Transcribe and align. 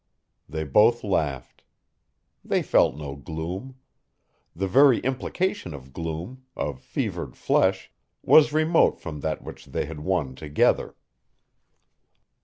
'"They 0.49 0.63
both 0.63 1.03
laughed. 1.03 1.63
They 2.43 2.63
felt 2.63 2.95
no 2.95 3.15
gloom. 3.15 3.75
The 4.55 4.65
very 4.67 4.97
implication 5.01 5.75
of 5.75 5.93
gloom, 5.93 6.43
of 6.55 6.81
fevered 6.81 7.35
flesh, 7.37 7.91
was 8.23 8.51
remote 8.51 8.99
from 8.99 9.19
that 9.19 9.43
which 9.43 9.67
they 9.67 9.85
had 9.85 9.99
won 9.99 10.33
together. 10.33 10.95